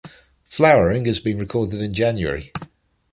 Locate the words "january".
1.93-2.51